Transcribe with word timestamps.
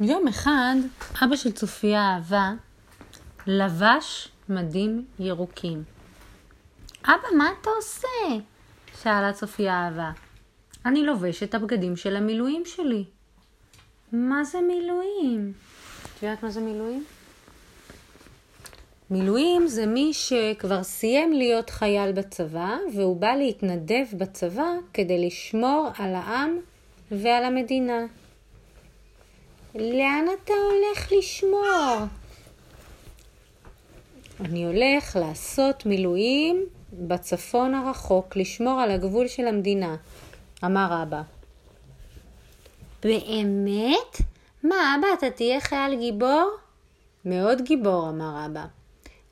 יום 0.00 0.28
אחד 0.28 0.74
אבא 1.24 1.36
של 1.36 1.52
צופיה 1.52 2.00
אהבה 2.00 2.52
לבש 3.46 4.28
מדים 4.48 5.04
ירוקים. 5.18 5.82
אבא, 7.04 7.36
מה 7.38 7.48
אתה 7.60 7.70
עושה? 7.76 8.44
שאלה 9.02 9.32
צופיה 9.32 9.84
אהבה. 9.84 10.10
אני 10.86 11.02
לובש 11.02 11.42
את 11.42 11.54
הבגדים 11.54 11.96
של 11.96 12.16
המילואים 12.16 12.62
שלי. 12.64 13.04
מה 14.12 14.44
זה 14.44 14.60
מילואים? 14.60 15.52
את 16.16 16.22
יודעת 16.22 16.42
מה 16.42 16.50
זה 16.50 16.60
מילואים? 16.60 17.04
מילואים 19.10 19.66
זה 19.66 19.86
מי 19.86 20.12
שכבר 20.12 20.82
סיים 20.82 21.32
להיות 21.32 21.70
חייל 21.70 22.12
בצבא 22.12 22.76
והוא 22.94 23.16
בא 23.16 23.34
להתנדב 23.34 24.04
בצבא 24.12 24.72
כדי 24.92 25.26
לשמור 25.26 25.90
על 25.98 26.14
העם 26.14 26.58
ועל 27.10 27.44
המדינה. 27.44 28.06
לאן 29.74 30.24
אתה 30.44 30.52
הולך 30.52 31.12
לשמור? 31.18 31.96
אני 34.40 34.64
הולך 34.66 35.16
לעשות 35.20 35.86
מילואים 35.86 36.64
בצפון 36.92 37.74
הרחוק, 37.74 38.36
לשמור 38.36 38.80
על 38.80 38.90
הגבול 38.90 39.28
של 39.28 39.46
המדינה, 39.46 39.96
אמר 40.64 41.02
אבא. 41.02 41.22
באמת? 43.02 44.16
מה, 44.62 44.96
אבא, 44.98 45.06
אתה 45.18 45.30
תהיה 45.30 45.60
חייל 45.60 45.98
גיבור? 45.98 46.50
מאוד 47.24 47.62
גיבור, 47.62 48.08
אמר 48.08 48.46
אבא. 48.46 48.64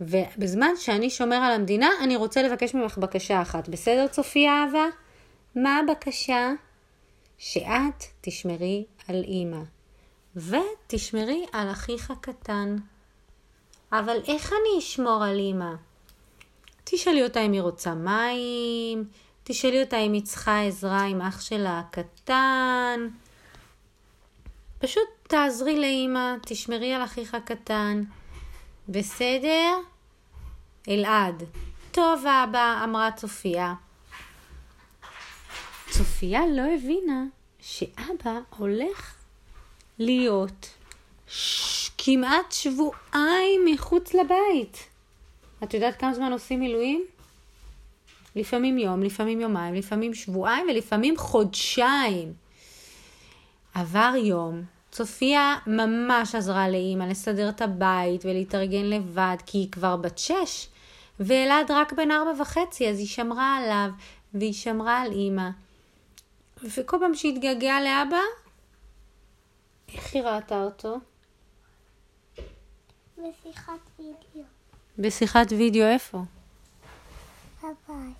ובזמן 0.00 0.70
שאני 0.76 1.10
שומר 1.10 1.36
על 1.36 1.52
המדינה, 1.52 1.90
אני 2.02 2.16
רוצה 2.16 2.42
לבקש 2.42 2.74
ממך 2.74 2.98
בקשה 2.98 3.42
אחת. 3.42 3.68
בסדר, 3.68 4.06
צופיה 4.06 4.52
אהבה? 4.52 4.86
מה 5.54 5.78
הבקשה? 5.78 6.52
שאת 7.38 8.04
תשמרי 8.20 8.84
על 9.08 9.24
אימא. 9.24 9.77
ותשמרי 10.36 11.46
על 11.52 11.70
אחיך 11.70 12.10
הקטן. 12.10 12.76
אבל 13.92 14.16
איך 14.26 14.52
אני 14.52 14.78
אשמור 14.78 15.24
על 15.24 15.38
אימא? 15.38 15.72
תשאלי 16.84 17.22
אותה 17.22 17.40
אם 17.40 17.52
היא 17.52 17.60
רוצה 17.60 17.94
מים, 17.94 19.08
תשאלי 19.44 19.82
אותה 19.82 19.96
אם 19.96 20.12
היא 20.12 20.22
צריכה 20.22 20.62
עזרה 20.62 21.02
עם 21.02 21.22
אח 21.22 21.40
שלה 21.40 21.78
הקטן. 21.78 23.08
פשוט 24.78 25.08
תעזרי 25.22 25.80
לאימא, 25.80 26.34
תשמרי 26.42 26.94
על 26.94 27.04
אחיך 27.04 27.34
הקטן. 27.34 28.02
בסדר? 28.88 29.78
אלעד. 30.88 31.42
טוב 31.90 32.26
אבא, 32.26 32.80
אמרה 32.84 33.12
צופיה. 33.12 33.74
צופיה 35.90 36.40
לא 36.46 36.62
הבינה 36.74 37.24
שאבא 37.60 38.38
הולך 38.56 39.17
להיות 39.98 40.68
ש... 41.26 41.78
כמעט 41.98 42.52
שבועיים 42.52 43.60
מחוץ 43.72 44.14
לבית. 44.14 44.88
את 45.64 45.74
יודעת 45.74 46.00
כמה 46.00 46.14
זמן 46.14 46.32
עושים 46.32 46.60
מילואים? 46.60 47.04
לפעמים 48.36 48.78
יום, 48.78 49.02
לפעמים 49.02 49.40
יומיים, 49.40 49.74
לפעמים 49.74 50.14
שבועיים 50.14 50.66
ולפעמים 50.70 51.16
חודשיים. 51.16 52.32
עבר 53.74 54.12
יום, 54.24 54.62
צופיה 54.90 55.56
ממש 55.66 56.34
עזרה 56.34 56.68
לאימא 56.68 57.04
לסדר 57.04 57.48
את 57.48 57.62
הבית 57.62 58.24
ולהתארגן 58.24 58.84
לבד, 58.84 59.36
כי 59.46 59.58
היא 59.58 59.70
כבר 59.70 59.96
בת 59.96 60.18
שש, 60.18 60.68
ואלעד 61.20 61.70
רק 61.70 61.92
בן 61.92 62.10
ארבע 62.10 62.42
וחצי, 62.42 62.88
אז 62.88 62.98
היא 62.98 63.06
שמרה 63.06 63.56
עליו, 63.56 63.88
והיא 64.34 64.52
שמרה 64.52 65.00
על 65.00 65.12
אימא. 65.12 65.48
וכל 66.64 66.96
פעם 67.00 67.14
שהתגעגעה 67.14 67.82
לאבא, 67.82 68.20
איך 69.94 70.14
היא 70.14 70.22
ראתה 70.22 70.62
אותו? 70.62 70.98
בשיחת 73.18 73.72
וידאו. 73.98 74.42
בשיחת 74.98 75.52
וידאו 75.52 75.86
איפה? 75.86 76.18
בבית. 77.62 78.14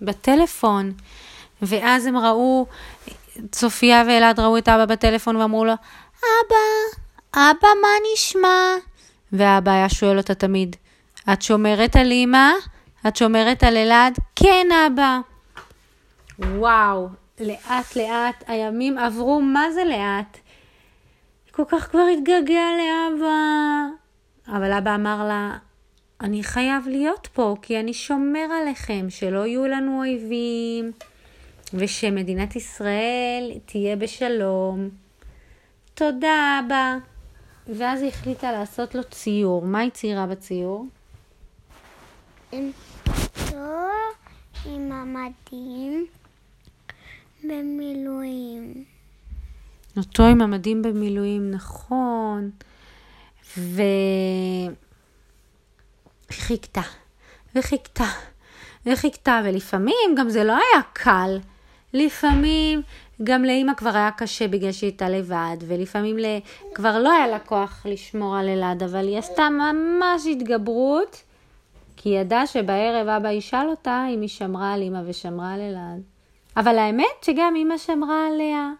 בטלפון. 0.00 0.92
ואז 1.62 2.06
הם 2.06 2.16
ראו, 2.16 2.66
צופיה 3.50 4.04
ואלעד 4.06 4.40
ראו 4.40 4.58
את 4.58 4.68
אבא 4.68 4.84
בטלפון 4.84 5.36
ואמרו 5.36 5.64
לו, 5.64 5.72
אבא, 6.18 7.00
אבא, 7.34 7.68
מה 7.82 7.88
נשמע? 8.12 8.74
ואבא 9.32 9.70
היה 9.70 9.88
שואל 9.88 10.18
אותה 10.18 10.34
תמיד, 10.34 10.76
את 11.32 11.42
שומרת 11.42 11.96
על 11.96 12.12
אמא? 12.12 12.50
את 13.08 13.16
שומרת 13.16 13.62
על 13.64 13.76
אלעד? 13.76 14.18
כן, 14.36 14.66
אבא. 14.86 15.18
וואו, 16.38 17.08
לאט 17.40 17.96
לאט 17.96 18.44
הימים 18.46 18.98
עברו, 18.98 19.40
מה 19.40 19.70
זה 19.72 19.84
לאט? 19.84 20.38
כל 21.56 21.62
כך 21.68 21.90
כבר 21.90 22.06
התגעגע 22.18 22.64
לאבא. 22.78 23.86
אבל 24.48 24.72
אבא 24.72 24.94
אמר 24.94 25.24
לה, 25.28 25.58
אני 26.20 26.42
חייב 26.42 26.88
להיות 26.88 27.28
פה, 27.32 27.56
כי 27.62 27.80
אני 27.80 27.94
שומר 27.94 28.46
עליכם, 28.62 29.06
שלא 29.08 29.46
יהיו 29.46 29.66
לנו 29.66 29.98
אויבים, 29.98 30.92
ושמדינת 31.74 32.56
ישראל 32.56 33.52
תהיה 33.66 33.96
בשלום. 33.96 34.88
תודה, 35.94 36.60
אבא. 36.66 36.96
ואז 37.68 38.02
היא 38.02 38.08
החליטה 38.08 38.52
לעשות 38.52 38.94
לו 38.94 39.04
ציור. 39.04 39.66
מה 39.66 39.78
היא 39.78 39.90
ציירה 39.90 40.26
בציור? 40.26 40.86
עם 44.66 44.92
המדים 44.92 46.06
במילואים. 47.44 48.93
אותו 49.96 50.22
עם 50.22 50.42
המדים 50.42 50.82
במילואים, 50.82 51.50
נכון. 51.50 52.50
ו... 53.58 53.82
חיכתה, 56.32 56.80
וחיכתה, 57.54 58.04
וחיכתה, 58.86 59.40
ולפעמים 59.44 60.14
גם 60.16 60.28
זה 60.28 60.44
לא 60.44 60.52
היה 60.52 60.82
קל. 60.92 61.38
לפעמים 61.94 62.82
גם 63.22 63.44
לאימא 63.44 63.74
כבר 63.74 63.96
היה 63.96 64.10
קשה 64.10 64.48
בגלל 64.48 64.72
שהיא 64.72 64.88
הייתה 64.90 65.08
לבד, 65.08 65.56
ולפעמים 65.66 66.18
ל... 66.18 66.24
כבר 66.74 66.98
לא 66.98 67.12
היה 67.12 67.26
לה 67.28 67.38
כוח 67.38 67.82
לשמור 67.84 68.36
על 68.36 68.48
אלעד, 68.48 68.82
אבל 68.82 69.08
היא 69.08 69.18
עשתה 69.18 69.48
ממש 69.50 70.26
התגברות, 70.32 71.22
כי 71.96 72.08
היא 72.08 72.20
ידעה 72.20 72.46
שבערב 72.46 73.08
אבא 73.08 73.30
ישאל 73.30 73.68
אותה 73.68 74.06
אם 74.14 74.20
היא 74.20 74.28
שמרה 74.28 74.72
על 74.72 74.82
אימא 74.82 75.00
ושמרה 75.06 75.54
על 75.54 75.60
אלעד. 75.60 76.02
אבל 76.56 76.78
האמת 76.78 77.24
שגם 77.24 77.54
אימא 77.56 77.78
שמרה 77.78 78.26
עליה. 78.26 78.70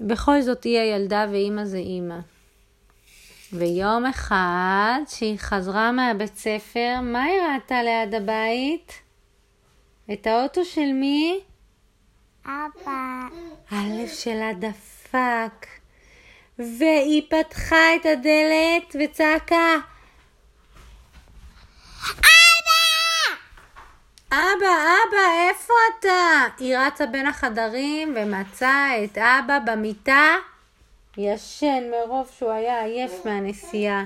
בכל 0.00 0.40
זאת 0.42 0.64
היא 0.64 0.78
הילדה 0.78 1.26
ואימא 1.30 1.64
זה 1.64 1.78
אימא. 1.78 2.18
ויום 3.52 4.06
אחד, 4.06 5.00
שהיא 5.08 5.38
חזרה 5.38 5.92
מהבית 5.92 6.36
ספר, 6.36 7.00
מה 7.02 7.22
היא 7.22 7.40
ראתה 7.40 7.82
ליד 7.82 8.14
הבית? 8.14 8.92
את 10.12 10.26
האוטו 10.26 10.64
של 10.64 10.92
מי? 10.92 11.40
אבא. 12.44 13.28
הלב 13.70 14.08
שלה 14.08 14.52
דפק. 14.58 15.66
והיא 16.58 17.22
פתחה 17.28 17.94
את 17.96 18.06
הדלת 18.06 18.96
וצעקה, 19.04 19.74
אבא, 24.30 24.32
אבא, 24.32 25.15
איפה 25.50 25.74
אתה? 25.98 26.44
היא 26.58 26.78
רצה 26.78 27.06
בין 27.06 27.26
החדרים 27.26 28.14
ומצאה 28.16 29.04
את 29.04 29.18
אבא 29.18 29.58
במיטה, 29.66 30.34
ישן 31.16 31.82
מרוב 31.90 32.30
שהוא 32.38 32.50
היה 32.50 32.84
עייף 32.84 33.12
מהנסיעה. 33.24 34.04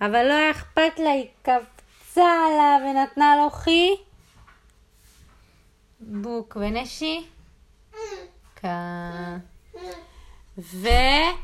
אבל 0.00 0.28
לא 0.28 0.50
אכפת 0.50 0.98
לה, 0.98 1.10
היא 1.10 1.26
קפצה 1.42 2.46
עליו 2.46 2.80
ונתנה 2.84 3.36
לו 3.36 3.50
חי. 3.50 3.96
בוק 6.00 6.56
ונשי. 6.60 7.26
והיא 10.58 11.38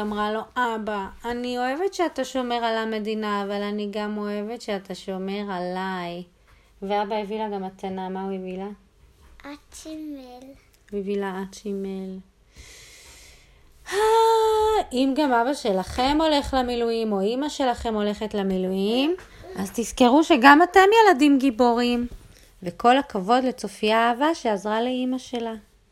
אמרה 0.00 0.32
לו, 0.32 0.40
אבא, 0.56 1.06
אני 1.24 1.58
אוהבת 1.58 1.94
שאתה 1.94 2.24
שומר 2.24 2.54
על 2.54 2.76
המדינה, 2.76 3.42
אבל 3.42 3.62
אני 3.62 3.88
גם 3.90 4.18
אוהבת 4.18 4.62
שאתה 4.62 4.94
שומר 4.94 5.42
עליי. 5.50 6.22
ואבא 6.82 7.14
הביא 7.14 7.38
לה 7.38 7.48
גם 7.48 7.62
מתנה, 7.62 8.08
מה 8.08 8.24
הוא 8.24 8.32
הביא 8.32 8.58
לה? 8.58 8.68
אצימל. 9.40 10.46
הוא 10.90 11.00
הביא 11.00 11.20
לה 11.20 11.42
אצ'ימל. 11.42 12.18
אה, 13.92 13.98
אם 14.92 15.14
גם 15.16 15.32
אבא 15.32 15.54
שלכם 15.54 16.18
הולך 16.20 16.54
למילואים, 16.58 17.12
או 17.12 17.20
אימא 17.20 17.48
שלכם 17.48 17.94
הולכת 17.94 18.34
למילואים, 18.34 19.14
אז 19.56 19.70
תזכרו 19.74 20.24
שגם 20.24 20.62
אתם 20.62 20.80
ילדים 21.02 21.38
גיבורים. 21.38 22.06
וכל 22.62 22.98
הכבוד 22.98 23.44
לצופיה 23.44 24.10
אהבה 24.10 24.34
שעזרה 24.34 24.82
לאימא 24.82 25.18
שלה. 25.18 25.54